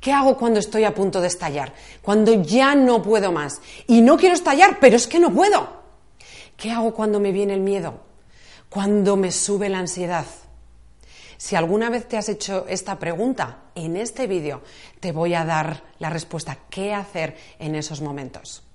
[0.00, 1.72] ¿Qué hago cuando estoy a punto de estallar?
[2.02, 3.60] Cuando ya no puedo más.
[3.86, 5.82] Y no quiero estallar, pero es que no puedo.
[6.56, 8.00] ¿Qué hago cuando me viene el miedo?
[8.68, 10.26] Cuando me sube la ansiedad.
[11.36, 14.62] Si alguna vez te has hecho esta pregunta, en este vídeo
[15.00, 16.58] te voy a dar la respuesta.
[16.68, 18.67] ¿Qué hacer en esos momentos?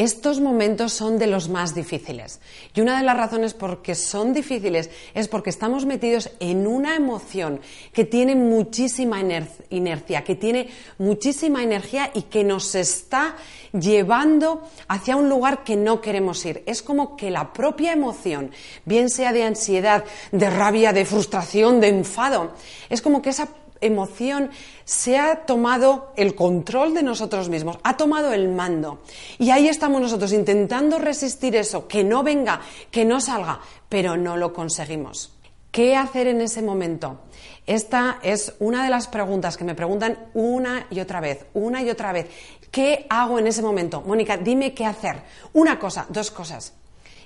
[0.00, 2.40] Estos momentos son de los más difíciles.
[2.74, 6.96] Y una de las razones por que son difíciles es porque estamos metidos en una
[6.96, 7.60] emoción
[7.92, 9.20] que tiene muchísima
[9.68, 13.36] inercia, que tiene muchísima energía y que nos está
[13.78, 16.62] llevando hacia un lugar que no queremos ir.
[16.64, 18.52] Es como que la propia emoción,
[18.86, 22.52] bien sea de ansiedad, de rabia, de frustración, de enfado,
[22.88, 24.50] es como que esa emoción
[24.84, 29.00] se ha tomado el control de nosotros mismos, ha tomado el mando.
[29.38, 34.36] Y ahí estamos nosotros intentando resistir eso, que no venga, que no salga, pero no
[34.36, 35.32] lo conseguimos.
[35.70, 37.20] ¿Qué hacer en ese momento?
[37.66, 41.90] Esta es una de las preguntas que me preguntan una y otra vez, una y
[41.90, 42.26] otra vez.
[42.72, 44.00] ¿Qué hago en ese momento?
[44.00, 45.22] Mónica, dime qué hacer.
[45.52, 46.74] Una cosa, dos cosas.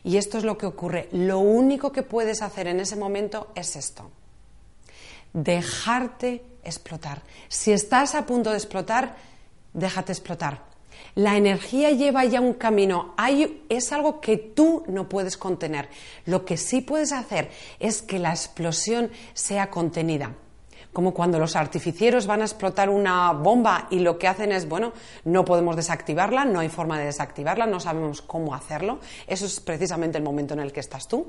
[0.02, 1.08] Y esto es lo que ocurre.
[1.12, 4.10] Lo único que puedes hacer en ese momento es esto
[5.34, 7.20] dejarte explotar.
[7.48, 9.16] Si estás a punto de explotar,
[9.74, 10.64] déjate explotar.
[11.14, 13.14] La energía lleva ya un camino,
[13.68, 15.90] es algo que tú no puedes contener.
[16.24, 20.34] Lo que sí puedes hacer es que la explosión sea contenida
[20.94, 24.92] como cuando los artificieros van a explotar una bomba y lo que hacen es, bueno,
[25.24, 29.00] no podemos desactivarla, no hay forma de desactivarla, no sabemos cómo hacerlo.
[29.26, 31.26] Eso es precisamente el momento en el que estás tú.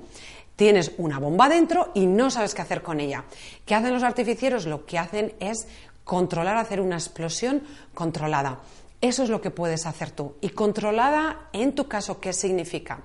[0.56, 3.26] Tienes una bomba dentro y no sabes qué hacer con ella.
[3.66, 4.68] ¿Qué hacen los artificieros?
[4.68, 5.68] Lo que hacen es
[6.04, 7.64] controlar, hacer una explosión
[7.96, 8.60] controlada.
[9.02, 10.36] Eso es lo que puedes hacer tú.
[10.42, 13.02] Y controlada, en tu caso, ¿qué significa?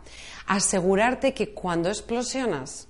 [0.47, 2.90] Asegurarte que cuando explosionas,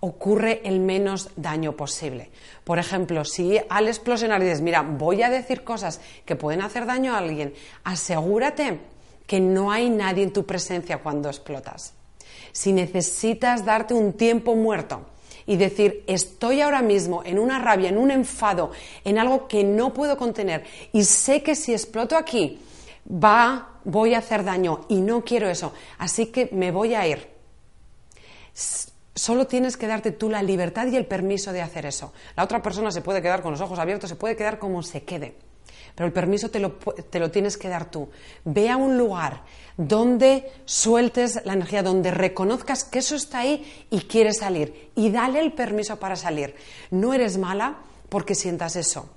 [0.00, 2.30] ocurre el menos daño posible.
[2.64, 7.14] Por ejemplo, si al explosionar dices, mira, voy a decir cosas que pueden hacer daño
[7.14, 8.80] a alguien, asegúrate
[9.26, 11.94] que no hay nadie en tu presencia cuando explotas.
[12.52, 15.02] Si necesitas darte un tiempo muerto
[15.46, 18.72] y decir, estoy ahora mismo en una rabia, en un enfado,
[19.04, 22.58] en algo que no puedo contener y sé que si exploto aquí,
[23.08, 27.39] va, voy a hacer daño y no quiero eso, así que me voy a ir
[29.20, 32.14] Solo tienes que darte tú la libertad y el permiso de hacer eso.
[32.38, 35.02] La otra persona se puede quedar con los ojos abiertos, se puede quedar como se
[35.02, 35.34] quede.
[35.94, 38.08] Pero el permiso te lo, te lo, tienes que dar tú.
[38.46, 39.42] Ve a un lugar
[39.76, 44.88] donde sueltes la energía, donde reconozcas que eso está ahí y quieres salir.
[44.94, 46.54] Y dale el permiso para salir.
[46.90, 47.76] No eres mala
[48.08, 49.10] porque sientas eso.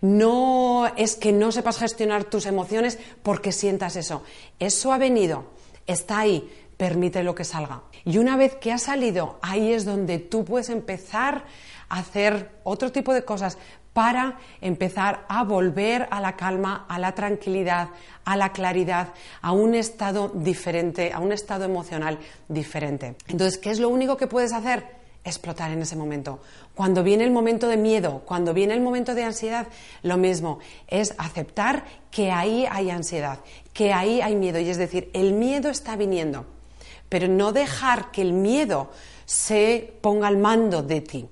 [0.00, 4.22] No es que no sepas gestionar tus emociones porque sientas eso.
[4.58, 5.44] Eso ha venido,
[5.86, 7.82] está ahí, permite lo que salga.
[8.04, 11.44] Y una vez que ha salido, ahí es donde tú puedes empezar
[11.88, 13.58] a hacer otro tipo de cosas
[13.92, 17.88] para empezar a volver a la calma, a la tranquilidad,
[18.24, 19.08] a la claridad,
[19.42, 22.18] a un estado diferente, a un estado emocional
[22.48, 23.16] diferente.
[23.28, 25.02] Entonces, ¿qué es lo único que puedes hacer?
[25.24, 26.40] Explotar en ese momento.
[26.74, 29.68] Cuando viene el momento de miedo, cuando viene el momento de ansiedad,
[30.02, 30.58] lo mismo,
[30.88, 33.38] es aceptar que ahí hay ansiedad,
[33.72, 34.58] que ahí hay miedo.
[34.58, 36.46] Y es decir, el miedo está viniendo
[37.12, 38.88] pero no dejar que el miedo
[39.26, 41.28] se ponga al mando de ti.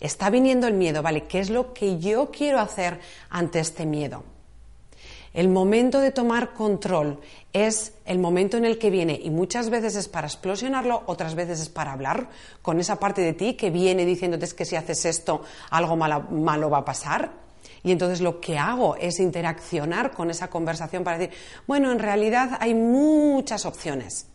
[0.00, 1.28] Está viniendo el miedo, ¿vale?
[1.28, 2.98] ¿Qué es lo que yo quiero hacer
[3.30, 4.24] ante este miedo?
[5.32, 7.20] El momento de tomar control
[7.52, 11.60] es el momento en el que viene y muchas veces es para explosionarlo, otras veces
[11.60, 12.28] es para hablar
[12.60, 16.68] con esa parte de ti que viene diciéndote que si haces esto algo malo, malo
[16.68, 17.30] va a pasar.
[17.84, 21.36] Y entonces lo que hago es interaccionar con esa conversación para decir,
[21.68, 24.31] bueno, en realidad hay muchas opciones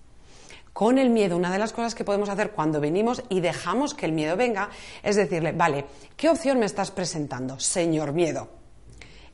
[0.78, 4.06] con el miedo, una de las cosas que podemos hacer cuando venimos y dejamos que
[4.06, 4.70] el miedo venga
[5.02, 5.86] es decirle, vale,
[6.16, 8.48] ¿qué opción me estás presentando, señor miedo?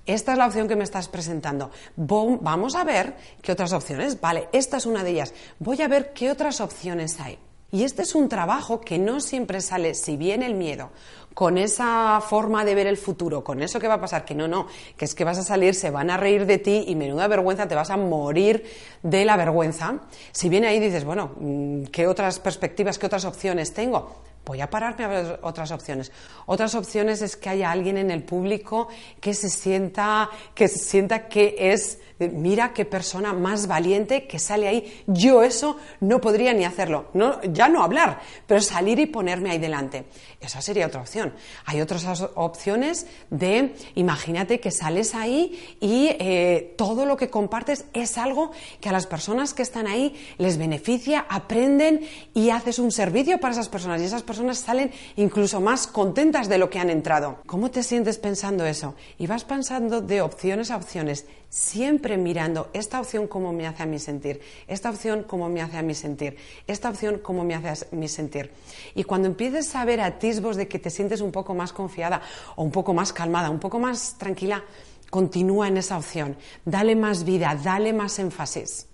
[0.05, 1.69] Esta es la opción que me estás presentando.
[1.97, 4.21] Vamos a ver qué otras opciones.
[4.21, 5.33] Vale, esta es una de ellas.
[5.59, 7.37] Voy a ver qué otras opciones hay.
[7.73, 10.91] Y este es un trabajo que no siempre sale, si bien el miedo,
[11.33, 14.47] con esa forma de ver el futuro, con eso que va a pasar, que no,
[14.47, 17.27] no, que es que vas a salir, se van a reír de ti y menuda
[17.27, 18.63] vergüenza, te vas a morir
[19.01, 20.01] de la vergüenza.
[20.31, 24.17] Si bien ahí dices, bueno, mm, ¿qué otras perspectivas, qué otras opciones tengo?
[24.45, 26.11] Voy a pararme a ver otras opciones.
[26.45, 28.87] Otras opciones es que haya alguien en el público
[29.19, 34.67] que se sienta que se sienta que es mira qué persona más valiente que sale
[34.67, 35.03] ahí.
[35.07, 37.09] Yo eso no podría ni hacerlo.
[37.13, 40.05] No, ya no hablar, pero salir y ponerme ahí delante.
[40.39, 41.33] Esa sería otra opción.
[41.65, 42.05] Hay otras
[42.35, 48.89] opciones de, imagínate que sales ahí y eh, todo lo que compartes es algo que
[48.89, 52.01] a las personas que están ahí les beneficia, aprenden
[52.33, 54.01] y haces un servicio para esas personas.
[54.01, 57.37] Y esas personas salen incluso más contentas de lo que han entrado.
[57.45, 58.95] ¿Cómo te sientes pensando eso?
[59.17, 63.85] Y vas pensando de opciones a opciones siempre mirando esta opción cómo me hace a
[63.85, 66.35] mí sentir, esta opción cómo me hace a mí sentir,
[66.65, 68.51] esta opción cómo me hace a mí sentir.
[68.95, 72.23] Y cuando empieces a ver atisbos de que te sientes un poco más confiada
[72.55, 74.63] o un poco más calmada, un poco más tranquila,
[75.11, 76.35] continúa en esa opción,
[76.65, 78.87] dale más vida, dale más énfasis.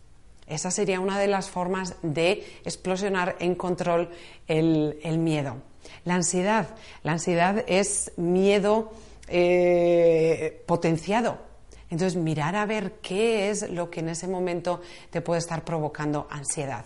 [0.49, 4.09] Esa sería una de las formas de explosionar en control
[4.47, 5.57] el, miedo.
[6.05, 6.67] La ansiedad.
[7.03, 8.91] La ansiedad es miedo
[9.27, 11.49] eh, potenciado
[11.89, 16.27] entonces, mirar a ver qué es lo que en ese momento te puede estar provocando
[16.29, 16.85] ansiedad.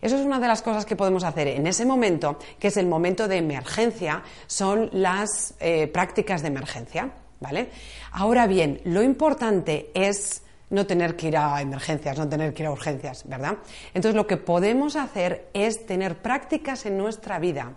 [0.00, 2.86] Eso es una de las cosas que podemos hacer en ese momento, que es el
[2.86, 7.12] momento de emergencia, son las eh, prácticas de emergencia.
[7.40, 7.68] ¿vale?
[8.12, 10.42] Ahora bien, lo importante es
[10.72, 13.58] no tener que ir a emergencias, no tener que ir a urgencias, ¿verdad?
[13.94, 17.74] Entonces, lo que podemos hacer es tener prácticas en nuestra vida.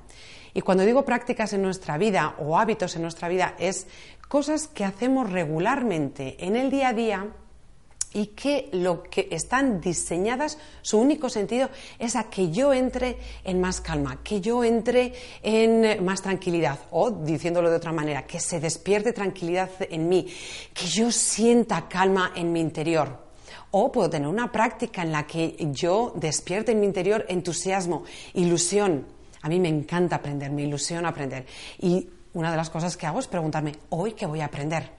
[0.54, 3.88] Y cuando digo prácticas en nuestra vida o hábitos en nuestra vida, es
[4.30, 7.28] cosas que hacemos regularmente en el día a día
[8.16, 11.70] y que lo que están diseñadas, su único sentido
[12.00, 15.14] es a que yo entre en más calma, que yo entre
[15.44, 20.28] en más tranquilidad, o diciéndolo de otra manera, que se despierte tranquilidad en mí,
[20.74, 23.20] que yo sienta calma en mi interior.
[23.72, 29.08] O puedo tener una práctica en la que yo despierte en mi interior entusiasmo, ilusión.
[29.42, 31.46] A mí me encanta aprender, me ilusiona aprender.
[31.80, 34.90] Y una de las cosas que hago es preguntarme, ¿hoy qué voy a aprender?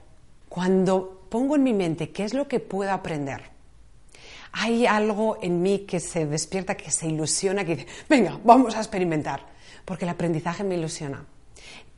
[0.47, 3.41] Cuando pongo en mi mente qué es lo que puedo aprender,
[4.51, 8.79] hay algo en mí que se despierta, que se ilusiona, que dice, venga, vamos a
[8.79, 9.41] experimentar,
[9.85, 11.25] porque el aprendizaje me ilusiona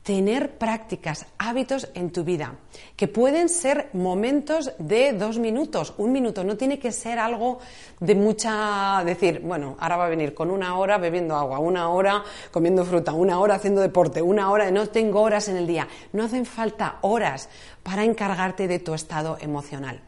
[0.09, 2.55] tener prácticas, hábitos en tu vida,
[2.95, 7.59] que pueden ser momentos de dos minutos, un minuto, no tiene que ser algo
[7.99, 12.23] de mucha, decir, bueno, ahora va a venir con una hora bebiendo agua, una hora
[12.49, 16.23] comiendo fruta, una hora haciendo deporte, una hora, no tengo horas en el día, no
[16.23, 17.47] hacen falta horas
[17.83, 20.01] para encargarte de tu estado emocional.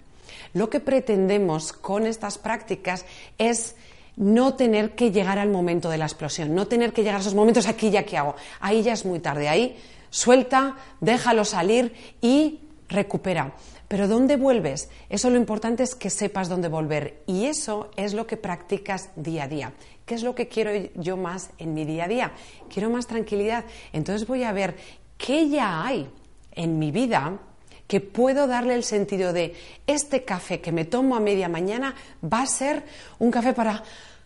[0.53, 3.06] Lo que pretendemos con estas prácticas
[3.38, 3.75] es
[4.22, 7.34] no tener que llegar al momento de la explosión, no tener que llegar a esos
[7.34, 8.36] momentos aquí ya que hago.
[8.60, 9.76] Ahí ya es muy tarde, ahí
[10.12, 11.92] suelta, déjalo salir
[12.22, 13.54] y recupera.
[13.88, 14.90] Pero ¿dónde vuelves?
[15.10, 19.46] Eso lo importante es que sepas dónde volver y eso es lo que practicas día
[19.46, 19.74] a día.
[20.06, 22.32] ¿Qué es lo que quiero yo más en mi día a día?
[22.72, 23.66] Quiero más tranquilidad.
[23.92, 24.76] Entonces voy a ver
[25.18, 26.08] qué ya hay
[26.52, 27.40] en mi vida
[27.88, 29.56] que puedo darle el sentido de
[29.88, 32.84] este café que me tomo a media mañana va a ser
[33.20, 33.84] un café para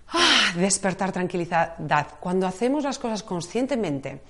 [0.09, 1.75] ah, despertar tranquilidad.
[2.19, 4.21] Cuando hacemos las cosas conscientemente,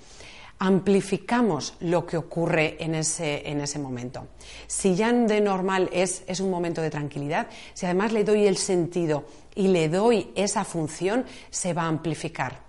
[0.58, 4.26] amplificamos lo que ocurre en ese, en ese momento.
[4.66, 8.56] Si ya de normal es, es un momento de tranquilidad, si además le doy el
[8.56, 9.24] sentido
[9.54, 12.60] y le doy esa función, se va a amplificar.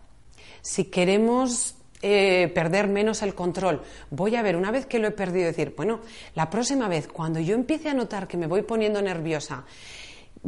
[0.61, 3.81] Si queremos eh, perder menos el control.
[4.11, 5.99] Voy a ver, una vez que lo he perdido, decir, bueno,
[6.35, 9.65] la próxima vez, cuando yo empiece a notar que me voy poniendo nerviosa,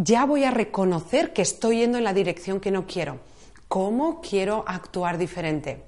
[0.01, 3.19] ya voy a reconocer que estoy yendo en la dirección que no quiero.
[3.67, 5.83] ¿Cómo quiero actuar diferente?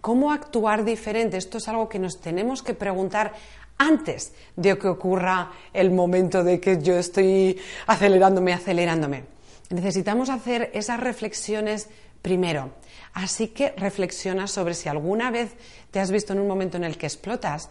[0.00, 1.36] ¿Cómo actuar diferente?
[1.36, 3.34] Esto es algo que nos tenemos que preguntar
[3.76, 9.24] antes de que ocurra el momento de que yo estoy acelerándome, acelerándome.
[9.68, 11.90] Necesitamos hacer esas reflexiones
[12.22, 12.70] primero.
[13.12, 15.52] Así que reflexiona sobre si alguna vez
[15.90, 17.68] te has visto en un momento en el que explotas.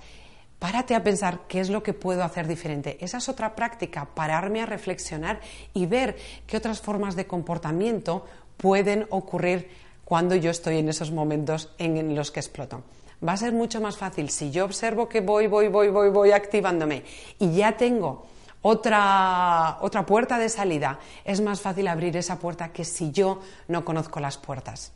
[0.64, 2.98] Párate a pensar qué es lo que puedo hacer diferente.
[3.02, 5.42] Esa es otra práctica, pararme a reflexionar
[5.74, 6.16] y ver
[6.48, 9.70] qué otras formas de comportamiento pueden ocurrir
[10.06, 12.82] cuando yo estoy en esos momentos en los que exploto.
[13.28, 16.32] Va a ser mucho más fácil si yo observo que voy, voy, voy, voy, voy
[16.32, 17.04] activándome
[17.40, 18.28] y ya tengo
[18.62, 23.84] otra, otra puerta de salida, es más fácil abrir esa puerta que si yo no
[23.84, 24.94] conozco las puertas.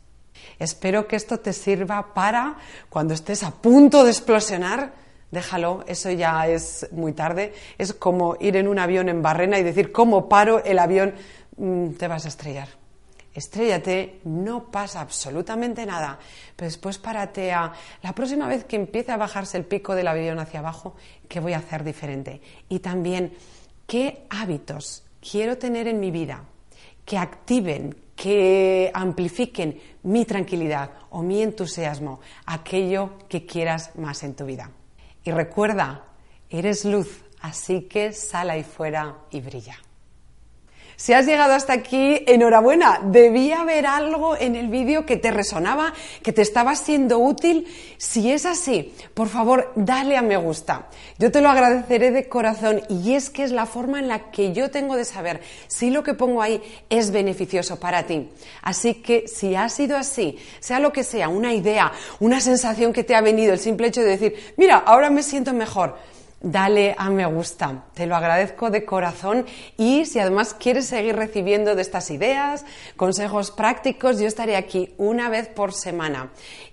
[0.58, 2.56] Espero que esto te sirva para
[2.88, 7.52] cuando estés a punto de explosionar, déjalo, eso ya es muy tarde.
[7.76, 11.14] Es como ir en un avión en barrena y decir, ¿cómo paro el avión?
[11.56, 12.68] Mm, te vas a estrellar.
[13.34, 16.18] estrellate, no pasa absolutamente nada,
[16.56, 17.72] pero después paratea.
[18.02, 20.96] La próxima vez que empiece a bajarse el pico del avión hacia abajo,
[21.28, 22.40] ¿qué voy a hacer diferente?
[22.68, 23.32] Y también,
[23.86, 26.42] ¿qué hábitos quiero tener en mi vida
[27.04, 34.46] que activen, que amplifiquen mi tranquilidad o mi entusiasmo, aquello que quieras más en tu
[34.46, 34.72] vida?
[35.28, 36.04] Y recuerda,
[36.48, 39.76] eres luz, así que sal ahí fuera y brilla.
[41.00, 42.98] Si has llegado hasta aquí, enhorabuena.
[43.04, 47.68] Debía haber algo en el vídeo que te resonaba, que te estaba siendo útil.
[47.98, 50.88] Si es así, por favor, dale a me gusta.
[51.16, 54.52] Yo te lo agradeceré de corazón y es que es la forma en la que
[54.52, 58.28] yo tengo de saber si lo que pongo ahí es beneficioso para ti.
[58.62, 63.04] Así que si ha sido así, sea lo que sea, una idea, una sensación que
[63.04, 65.96] te ha venido, el simple hecho de decir, mira, ahora me siento mejor
[66.40, 67.84] dale a me gusta.
[67.94, 72.64] Te lo agradezco de corazón y si además quieres seguir recibiendo de estas ideas,
[72.96, 76.30] consejos prácticos, yo estaré aquí una vez por semana.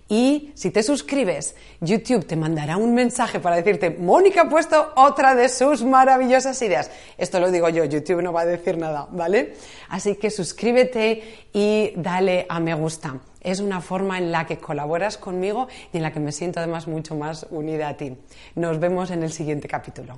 [0.08, 5.34] Y si te suscribes, YouTube te mandará un mensaje para decirte, Mónica ha puesto otra
[5.34, 6.92] de sus maravillosas ideas.
[7.18, 9.56] Esto lo digo yo, YouTube no va a decir nada, ¿vale?
[9.90, 15.18] Así que suscríbete y dale a me gusta es una forma en la que colaboras
[15.18, 18.18] conmigo y en la que me siento además mucho más unida a ti.
[18.56, 20.18] Nos vemos en el siguiente capítulo.